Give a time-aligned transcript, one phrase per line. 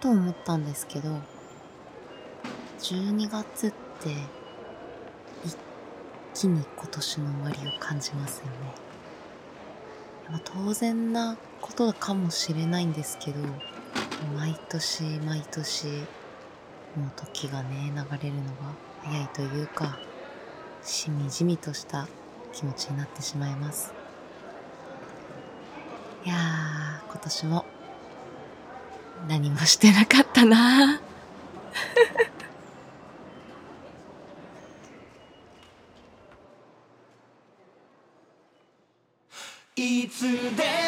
[0.00, 1.20] と思ったんですけど
[2.80, 4.10] 12月って
[5.44, 5.56] 一
[6.34, 8.52] 気に今年の終わりを感じますよね。
[10.44, 13.40] 当然なことかもしれないんですけど
[14.36, 18.74] 毎年毎年もう時がね流れるのが
[19.04, 19.98] 早いというか
[20.82, 22.06] しみじみとした
[22.52, 23.94] 気持ちになってしまいます
[26.26, 27.64] いやー今年も
[29.28, 31.02] 何もしてなかったな。
[39.76, 40.87] いつでも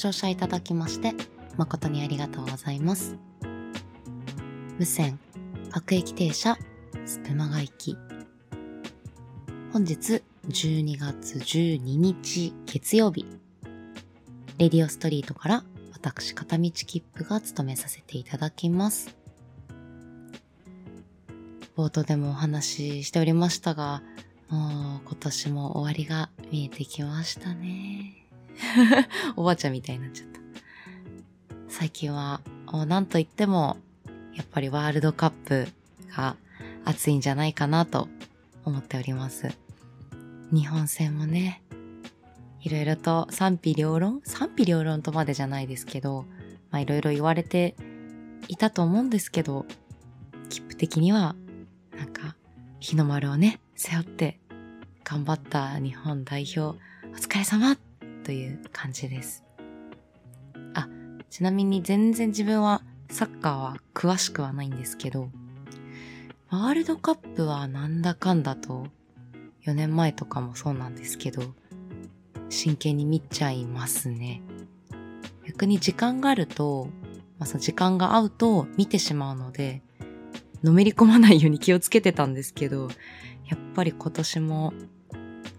[0.00, 1.12] 乗車いただきまして
[1.58, 3.18] 誠にありがとうございます。
[4.78, 5.18] 無線
[5.70, 6.56] 各駅停車
[7.04, 7.98] スプマガ行き
[9.74, 13.26] 本日12月12日月曜日。
[14.56, 19.14] レディオストリートから私片道切符が務めさせていただきます。
[21.76, 24.02] 冒頭でもお話ししておりましたが
[24.48, 28.19] もう今年も終わりが見えてきましたね。
[29.36, 30.40] おばあちゃんみたいになっちゃった。
[31.68, 32.40] 最近は、
[32.86, 33.76] なんといっても、
[34.34, 35.68] やっぱりワールドカップ
[36.16, 36.36] が
[36.84, 38.08] 熱いんじゃないかなと
[38.64, 39.56] 思っております。
[40.52, 41.62] 日本戦もね、
[42.60, 46.26] いろいろと賛否両論賛否両論とまでじゃないですけど、
[46.70, 47.74] まあいろいろ言われて
[48.48, 49.66] いたと思うんですけど、
[50.48, 51.34] 切符的には、
[51.96, 52.36] なんか、
[52.80, 54.40] 日の丸をね、背負って
[55.04, 57.76] 頑張った日本代表、お疲れ様
[58.30, 59.42] という感じです。
[60.74, 60.86] あ、
[61.30, 62.80] ちなみに全然自分は
[63.10, 65.30] サッカーは詳しくはないんですけど、
[66.48, 68.86] ワールドカップはなんだかんだと
[69.66, 71.42] 4年前とかもそうなんですけど、
[72.50, 74.42] 真剣に見ちゃいますね。
[75.44, 76.86] 逆に時間があると、
[77.40, 79.82] まあ、その時間が合うと見てしまうので、
[80.62, 82.90] のめり込まないように気をつけてたんですけど、
[83.48, 84.72] やっぱり今年も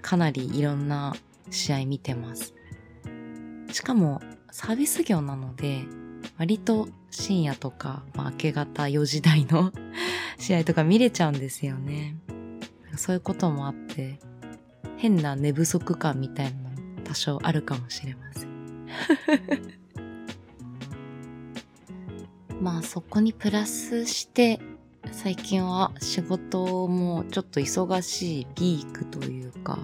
[0.02, 1.14] かなりいろんな
[1.52, 2.53] 試合見てます。
[3.72, 4.22] しかも
[4.52, 5.86] サービス業なので、
[6.38, 9.72] 割と深夜とか、まあ、明け方4時台の
[10.38, 12.18] 試合とか見れちゃうんですよね。
[12.98, 14.20] そういうこともあって、
[14.98, 16.70] 変な寝不足感みたいなの
[17.04, 18.52] 多少あるかもしれません。
[22.62, 24.59] まあそこにプラスして、
[25.12, 29.80] 最近は仕事もちょっと忙しいピークというか、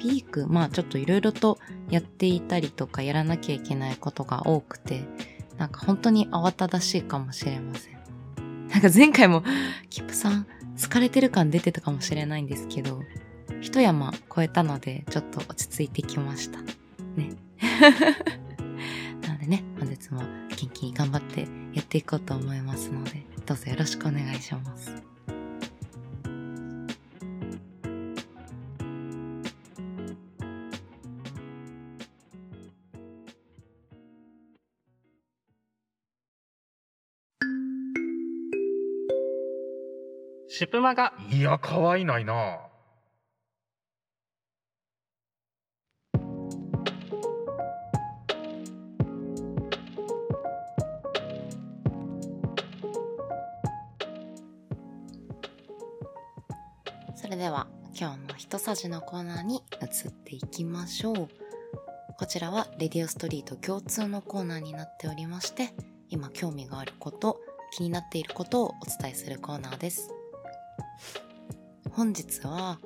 [0.00, 1.58] ピーク、まあちょっといろいろと
[1.90, 5.04] やっていたりとかやらなきゃいけないことが多くて、
[5.58, 8.00] なんか本当に慌ただしいかもしれません。
[8.68, 9.44] なんか前回も、
[9.90, 10.46] キップさん
[10.76, 13.02] 疲れてる感出てたかもしれないんですけど、
[13.60, 16.60] 一山超えたのでちょっと落ち着いてきました。
[16.60, 17.36] ね。
[19.20, 25.09] なのでね、本日も元気に頑張ってやっていこうと思いますので、どうぞよろしくお願いします。
[40.60, 42.58] シュプマがいや、可愛いないな。
[57.14, 57.66] それでは
[57.98, 61.28] 今日の一さじのコーナーに移っていきましょう。
[62.18, 65.72] こちらはレディオストリート共通のコーナーになっておりまして、
[66.10, 67.40] 今興味があること、
[67.72, 70.19] 気になっていることをお伝えするコーナーです。
[71.90, 72.78] 本日は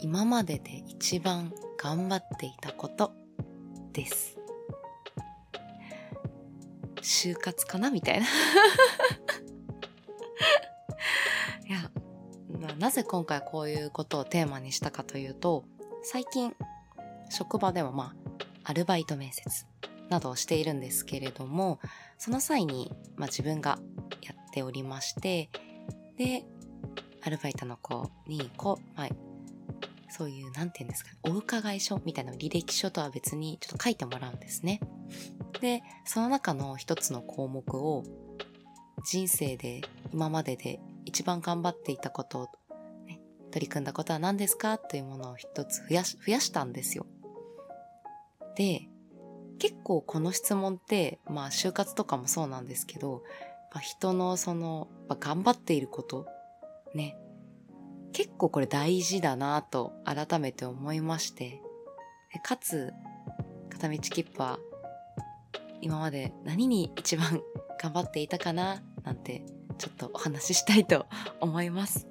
[0.00, 3.12] 今までで一番頑張っていたこと
[3.92, 4.36] です。
[7.00, 8.26] 就活かなみたいな。
[11.66, 11.90] いや、
[12.78, 15.64] なぜ今回こういうことをテーマにしたかというと、
[16.02, 16.54] 最近
[17.30, 18.14] 職場ではま
[18.64, 19.66] あアルバイト面接
[20.08, 21.80] などをしているんですけれども、
[22.18, 23.78] その際に、まあ、自分が
[24.20, 25.50] やっておりまして、
[26.16, 26.44] で、
[27.24, 29.08] アルバイトの子に、こう、まあ、
[30.10, 34.80] そういう、なんて言うんですか、お伺い書みたいな履歴書とは別にちょっと書いてもらうんですね。
[35.60, 38.04] で、その中の一つの項目を、
[39.04, 39.82] 人生で、
[40.12, 42.50] 今までで一番頑張っていたこと、
[43.06, 43.20] ね、
[43.50, 47.06] 取り組んだことは何ですかというものを一つ増やし、増やしたんですよ。
[48.56, 48.88] で、
[49.58, 53.22] 結構この質問って、まあ就活とかもそうなんですけど、
[53.72, 56.26] まあ、人のその、まあ、頑張っていること、
[56.94, 57.16] ね、
[58.12, 61.62] 結構これ大事だなと改めて思いまして、
[62.42, 62.92] かつ、
[63.70, 64.58] 片道切符は
[65.80, 67.42] 今まで何に一番
[67.80, 68.82] 頑張っていたかな？
[69.02, 69.44] なんて
[69.78, 71.06] ちょっとお話ししたいと
[71.40, 72.06] 思います。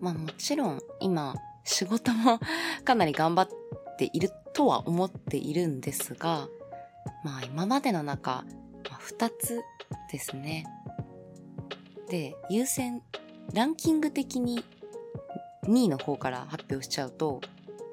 [0.00, 1.34] まあもちろん今
[1.64, 2.38] 仕事も
[2.84, 6.48] かなり頑張っているとは思っているんですが、
[7.24, 8.44] まあ今までの中、
[8.90, 9.62] まあ、2つ
[10.10, 10.64] ですね。
[12.08, 13.02] で、優先、
[13.52, 14.64] ランキング的に
[15.64, 17.40] 2位の方から発表しちゃうと、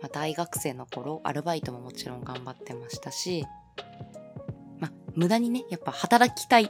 [0.02, 3.46] まあ、大学生の頃、アルバイトももちろん頑張ってましたし、
[4.80, 6.70] まあ無駄にね、やっぱ働きたい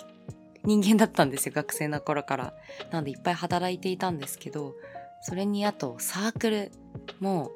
[0.63, 2.53] 人間だったんですよ、学生の頃から。
[2.91, 4.75] なのでいっぱい働いていたんですけど、
[5.21, 6.71] それにあとサークル
[7.19, 7.51] も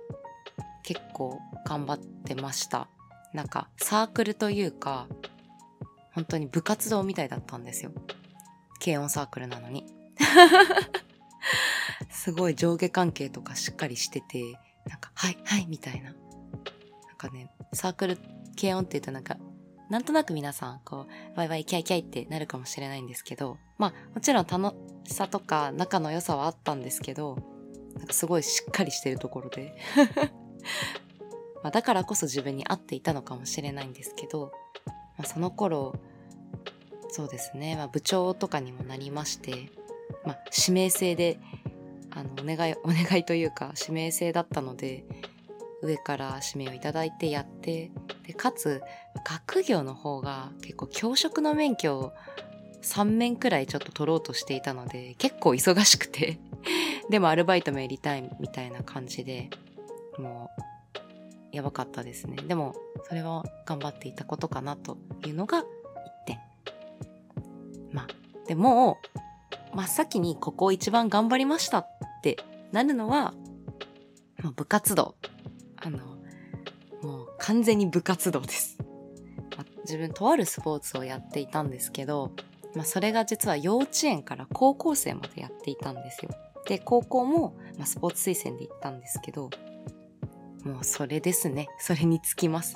[0.83, 2.89] 結構頑張ってました。
[3.33, 5.07] なんかサークルというか、
[6.13, 7.91] 本当に部活動みたいだったんですよ。
[8.83, 9.85] 軽音サークルなのに。
[12.09, 16.11] すごい上下関係とかしっかりしてて、なんか、はい、はい、みたいな。
[16.11, 16.15] なん
[17.17, 18.17] かね、サークル、
[18.59, 19.37] 軽音って言うとなんか、
[19.89, 24.75] なんとなく皆さん、こう、ワイワイキャイキャイってなるかもしれないんですけど、まあ、もちろん楽
[25.05, 27.37] しさとか仲の良さはあったんですけど、
[27.97, 29.75] なんかすごいしっかりしてるところで。
[31.63, 34.51] まあだからこそ自分に合っていたのかもしれないんですけど、
[35.17, 35.95] まあ、その頃、
[37.09, 39.71] そうですね、まあ、部長とかにもなりまして、
[40.25, 41.39] まあ、指名制で、
[42.11, 45.05] あの、お願い、 お願いというか、指名制だったので、
[45.81, 47.91] 上から指名をいただいてやって、
[48.25, 48.81] で、かつ、
[49.23, 52.13] 学業の方が結構教職の免許を
[52.81, 56.39] 3面くらいちょっと取ろうとしていたので、結構忙しくて、
[57.09, 59.49] でもアルバイトもやりたいみたいな感じで、
[60.17, 60.49] も
[61.53, 62.37] う、やばかったですね。
[62.47, 62.75] でも、
[63.07, 65.63] それは頑張っていたことかなというのが。
[68.47, 68.97] でも、
[69.73, 71.87] 真っ先にここ一番頑張りましたっ
[72.23, 72.37] て
[72.71, 73.33] なるのは、
[74.41, 75.15] もう部活動。
[75.77, 75.99] あの、
[77.01, 78.77] もう完全に部活動です。
[79.57, 82.31] ま自分とあるスポーツをやっていたんですけど、
[82.75, 86.31] まあそれが実は幼稚園から高校生までやっていたんですよ。
[86.67, 89.49] で、高校も、まあ、スポーツ推薦で行ったんですけど、
[90.65, 91.69] もうそれですね。
[91.79, 92.75] それにつきます。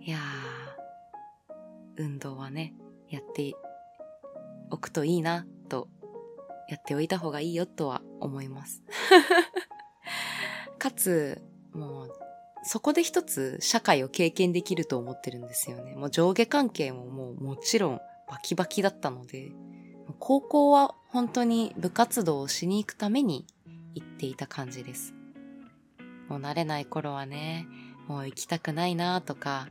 [0.00, 0.22] いやー、
[1.96, 2.74] 運動はね、
[3.08, 3.54] やって
[4.72, 5.86] おくといいな、と、
[6.68, 8.82] やっておいた方がいいよとは思います。
[10.78, 11.42] かつ、
[11.72, 12.12] もう、
[12.64, 15.94] そこで一つ社会を経験できると思ってるんですよね。
[15.94, 19.52] もう上下関係ももうもちろんバキバキだったので、
[20.18, 23.46] 高校は本当に部活動をしに行くために
[23.94, 25.12] 行っていた感じです。
[26.28, 27.66] もう慣れない頃はね、
[28.08, 29.68] もう行きたくないなとか、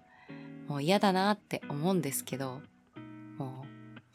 [0.68, 2.62] もう嫌だなって思うんですけど、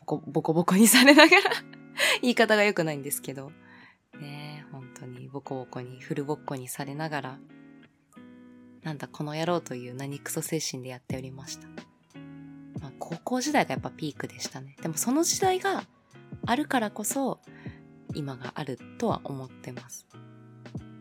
[0.06, 1.50] コボコボコにされながら
[2.22, 3.50] 言い方が良くないんですけど、
[4.18, 7.38] ねえ本当にボコボコに、フルボッコにされながら、
[8.82, 11.66] なんだこの野郎という何クソ精神でやっておりました。
[12.80, 14.76] まあ、高校時代がやっぱピークでしたね。
[14.80, 15.84] でもその時代が
[16.46, 17.40] あるからこそ、
[18.14, 20.06] 今があるとは思ってます。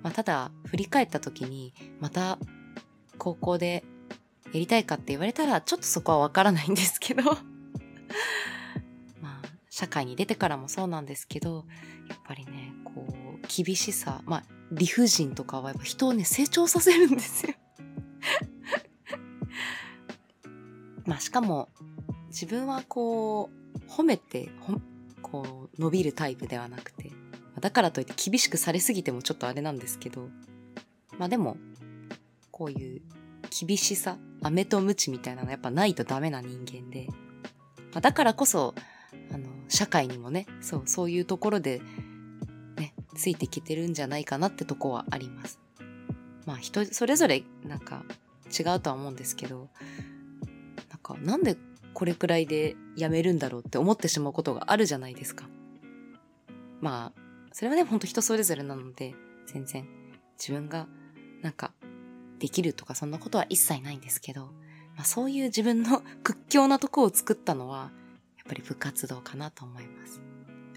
[0.01, 2.39] まあ、ただ、振り返った時に、また、
[3.17, 3.83] 高校で
[4.47, 7.37] やりたいかって言われたら、ちょっとそこはわからないんですけど。
[9.75, 11.65] 社会に出てからもそうなんですけど、
[12.07, 17.53] やっぱりね、こう、厳しさ、まあ、理不尽とかはやっぱ人をね、成長させるんですよ。
[21.05, 21.67] まあ、しかも、
[22.29, 24.49] 自分はこう、褒めて、
[25.21, 27.11] こう、伸びるタイプではなくて、
[27.59, 30.29] だからといって厳しくされすぎてもちょっとあれなんですけど、
[31.19, 31.57] まあでも、
[32.49, 33.01] こういう
[33.49, 37.07] 厳しさ、飴とムチみたいなのやっぱないとダメな人間で、
[37.91, 38.73] まあ、だからこそ、
[39.67, 41.81] 社会にもね、そう、そういうところで、
[42.77, 45.59] ね、ついてきてるんじゃないかなってとこはあります。
[46.45, 48.03] まあ人それぞれなんか
[48.57, 49.69] 違うとは思うんですけど、
[50.89, 51.57] なんかなんで
[51.93, 55.47] これくらいでやめるんだろうって思ってしまうことがあるじゃないですか。
[56.81, 59.15] まあ、それはね、ほんと人それぞれなので、
[59.47, 59.87] 全然
[60.37, 60.87] 自分が
[61.41, 61.71] なんか
[62.37, 64.51] できるとかそんなことは一切ないんですけど、
[64.95, 67.91] まあそういう自分の屈強なとこを作ったのは、
[68.45, 70.21] っぱり部活動かなと思います。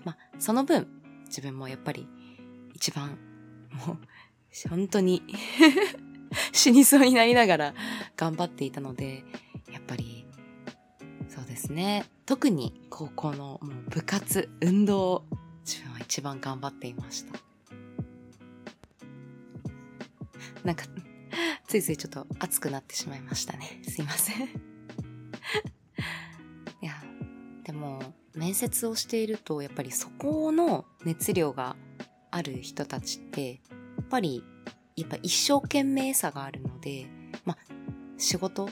[0.04, 0.88] まあその分、
[1.26, 2.08] 自分もやっぱり
[2.74, 3.18] 一番、
[3.86, 5.22] もう、本当に
[6.52, 7.74] 死にそうになりながら
[8.16, 9.24] 頑張っていたので、
[9.70, 10.24] やっぱり、
[11.28, 12.06] そうですね。
[12.24, 15.26] 特に高校のもう部活、運動、
[15.66, 17.38] 自分は一番頑張っていました。
[20.64, 20.84] なんか、
[21.66, 23.80] ついついちょっと熱くなってしまいましたね。
[23.82, 24.77] すいません。
[28.38, 31.76] 面接をしていると、やっぱりそこの熱量が
[32.30, 33.56] ある人たちって、や
[34.02, 34.44] っぱり、
[34.96, 37.06] やっぱ一生懸命さがあるので、
[37.44, 37.58] まあ、
[38.16, 38.70] 仕事、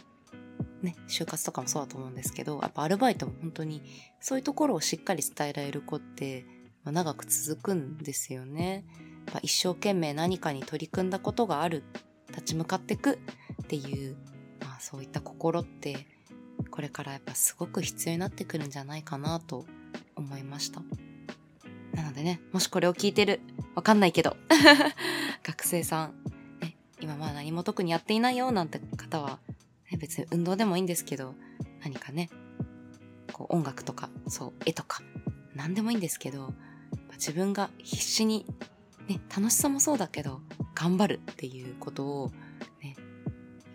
[0.83, 3.83] ね、就活とかもそうだと思うんですけど、やっぱアルバイトも本当に、
[4.21, 6.47] そういうところをしっかり伝えられる子って、
[6.85, 8.85] ま長く続くんですよね。
[9.27, 11.83] やっぱ一生懸命何かに取り組んだことがある、
[12.29, 13.19] 立ち向かっていく
[13.63, 14.17] っていう、
[14.61, 16.07] まあそういった心って、
[16.77, 19.65] これからやっぱすごく必要になってくるんじゃないかなと
[20.15, 20.83] 思いました。
[21.95, 23.41] なのでね、もしこれを聞いてる、
[23.75, 24.37] わかんないけど、
[25.43, 26.15] 学生さん、
[26.61, 29.39] ね、今まだ何も特にやっていないよなんて方は、
[29.91, 31.35] ね、別に運動でもいいんですけど、
[31.83, 32.29] 何かね、
[33.33, 35.01] こう音楽とか、そう、絵とか、
[35.55, 36.53] 何でもいいんですけど、
[37.13, 38.45] 自分が必死に、
[39.09, 40.43] ね、楽しさもそうだけど、
[40.75, 42.33] 頑張るっていうことを、
[42.83, 42.97] ね、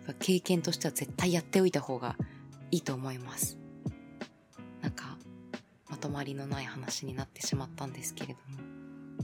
[0.06, 2.16] やっぱ経験としては絶対やっておいた方が
[2.72, 3.58] いいと思います。
[4.80, 5.18] なんか、
[5.88, 8.62] まとまりのない話になってしまったんですけれども、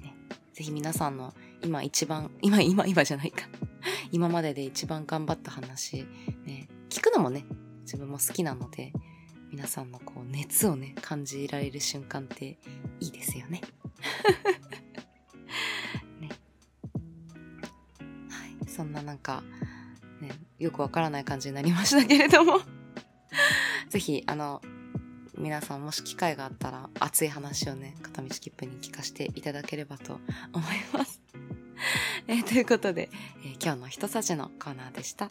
[0.01, 0.15] ね、
[0.53, 1.33] ぜひ皆さんの
[1.65, 3.49] 今一番、今、今、今じゃないか。
[4.13, 6.05] 今までで一番頑張った話、
[6.45, 7.47] ね、聞くのもね、
[7.83, 8.93] 自分も好きなので、
[9.51, 12.59] 皆さんのこう熱をね、感じられる瞬間って
[13.01, 13.63] いいですよね。
[16.21, 16.29] ね。
[18.29, 18.59] はい。
[18.69, 19.43] そんななんか、
[20.21, 22.61] ね、よくわからない感じになりましたけれども。
[23.89, 24.63] ぜひ、あの、
[25.37, 30.21] 皆さんもし機会があったら熱い話をね、片道切符に聞かせていただければと
[30.53, 31.21] 思います。
[32.27, 33.09] えーということで、
[33.45, 35.31] えー今日の一さじのコーナーでした。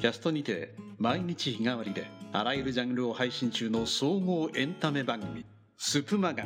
[0.00, 5.44] キャストにて毎日日替わりであらゆるジャンルを配信中の総合エンタメ番組
[5.76, 6.44] 「スプマガ」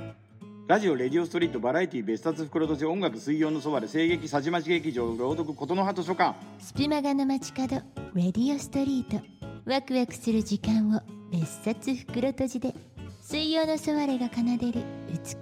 [0.67, 6.35] ラジオ、レディオストリート、バラエティ、別冊袋とじ、音楽、水曜のそばで、声劇、さじまち劇場、朗読、琴の葉図書館。
[6.59, 7.83] スプマガの街角
[8.15, 9.23] レディオストリート。
[9.67, 12.75] ワクワクする時間を別冊袋閉じで
[13.21, 14.85] 水曜のソワレが奏でる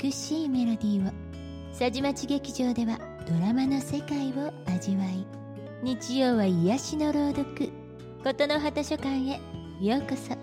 [0.01, 1.13] 美しいメロディーを。
[1.71, 5.25] 佐治町劇場ではドラマの世界を味わい
[5.85, 7.73] 日曜は癒しの朗読
[8.25, 9.41] 琴の葉図書館へ。
[9.81, 10.37] ようこそ。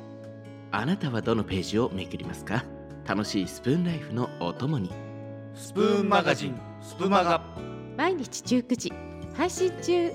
[0.71, 2.65] あなたはどのページをめくりますか？
[3.07, 4.91] 楽しいスプーンライフのお供に。
[5.55, 7.41] スプーンマガジンスプマガ。
[7.95, 8.91] 毎日19時。
[9.33, 10.11] 配信中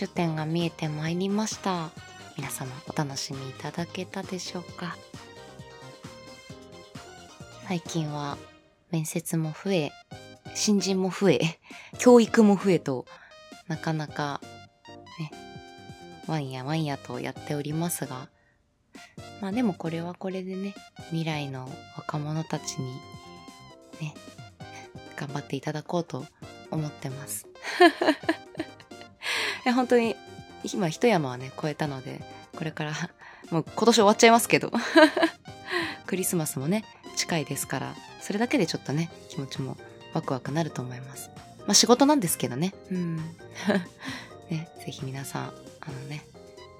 [0.00, 1.90] 終点が見えてまいりました。
[2.34, 4.96] 皆様お楽しみいただけたでしょうか？
[7.68, 8.38] 最近は
[8.90, 9.92] 面接も増え、
[10.54, 11.40] 新人も増え、
[12.00, 13.04] 教育も増えと、
[13.68, 14.40] なかなか
[15.18, 15.30] ね、
[16.26, 18.30] ワンやワンやとやっておりますが、
[19.42, 20.74] まあでもこれはこれでね、
[21.08, 22.94] 未来の若者たちに
[24.00, 24.14] ね、
[25.16, 26.24] 頑張っていただこうと
[26.70, 27.46] 思ってます。
[29.64, 30.16] や本当に
[30.72, 32.20] 今一山はね超えたので
[32.56, 32.92] これから
[33.50, 34.72] もう今年終わっちゃいますけど。
[36.06, 39.76] クリスマスもね近いですからそれだけでちょっとね気持ちも
[40.12, 41.30] ワクワクなると思います。
[41.60, 42.74] まあ仕事なんですけどね。
[42.90, 43.16] うん。
[44.50, 46.24] ねぜひ皆さんあのね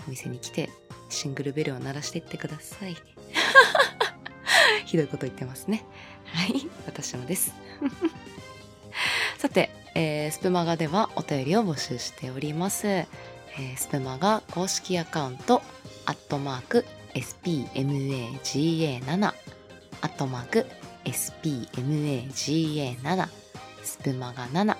[0.06, 0.70] お店に来て
[1.08, 2.96] シングルベルを鳴らしていってください。
[4.84, 5.84] ひどいこと言ってますね。
[6.24, 7.54] はい私もです。
[9.38, 12.86] さて、えースプマガではお便りを募集しております。
[12.86, 15.62] えースプマガ公式アカウント、
[16.06, 19.32] アットマーク、spmaga7、ア
[20.06, 20.66] ットマーク、
[21.04, 23.28] spmaga7、
[23.82, 24.76] スプマガ7、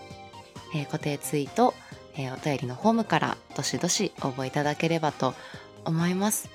[0.74, 1.74] えー固定ツイート、
[2.14, 5.34] えーお便りのフォームからどしどし応募いただければと
[5.84, 6.48] 思います。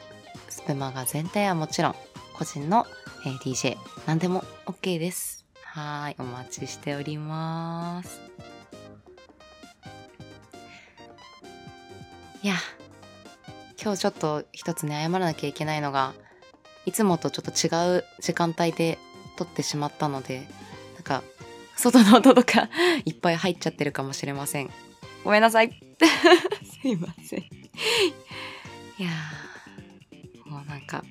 [0.49, 1.95] スプマガ全体はもちろん、
[2.33, 2.85] 個人の、
[3.25, 5.45] えー DJ、何でも OK です。
[5.63, 8.21] はーい、お待ちしております。
[12.45, 12.57] いや、
[13.81, 16.13] 今日ちょっと一つね、謝らなきゃいけないのが、
[16.85, 18.99] いつもとちょっと違う時間帯で
[19.35, 20.47] 撮ってしまったので、
[20.93, 21.23] なんか、
[21.75, 22.69] 外の音とか
[23.03, 24.69] いっぱい入っちゃってるかもしれません。
[25.23, 25.71] ごめんなさい。
[26.83, 27.39] すいません。
[27.39, 27.43] い
[28.99, 29.09] や、
[30.45, 31.03] もうなんか、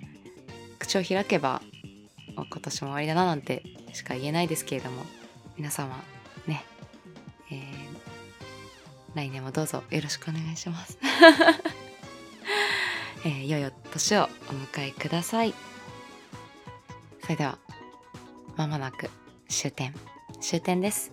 [0.78, 1.62] 口を開けば、
[2.36, 5.04] 今年も終わりだななんてしか言えないですけれども、
[5.56, 6.00] 皆様、
[6.46, 6.64] ね、
[7.50, 7.83] えー、
[9.14, 10.98] 来年もどうぞよろしくお願いします。
[13.24, 15.54] えー、良いお年をお迎えください。
[17.22, 17.58] それでは、
[18.56, 19.08] まもなく
[19.48, 19.94] 終点、
[20.40, 21.12] 終点です。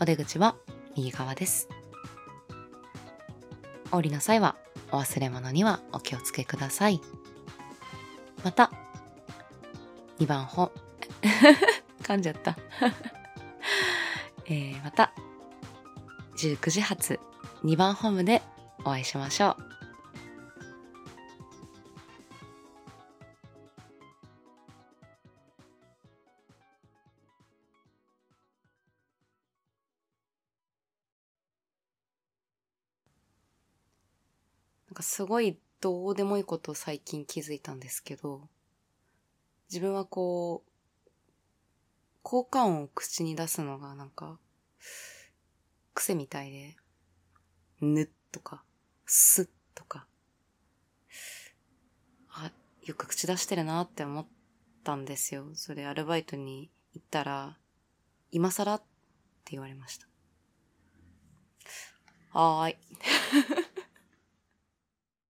[0.00, 0.56] お出口は
[0.96, 1.68] 右側です。
[3.90, 4.56] 降りの際は
[4.92, 7.00] お忘れ物にはお気をつけください。
[8.44, 8.70] また、
[10.18, 10.70] 2番本、
[12.02, 12.56] 噛んじゃった。
[14.46, 15.09] えー、また、
[16.40, 17.20] 19時発
[17.64, 18.40] 2番ホームで
[18.78, 19.70] お会いしましょう。
[34.88, 38.48] なんかすごいどうでもいいことを最近気づいたんですけど、
[39.68, 40.70] 自分はこう、
[42.22, 44.38] 効果音を口に出すのがなんか、
[45.94, 46.76] 癖みたいで、
[47.80, 48.62] ぬとか、
[49.06, 50.06] すとか、
[52.30, 52.50] あ、
[52.84, 54.26] よく口出してるなって思っ
[54.84, 55.46] たんですよ。
[55.54, 57.56] それアルバイトに行ったら、
[58.30, 58.78] 今更っ
[59.44, 60.06] て言われました。
[62.32, 62.76] はーい。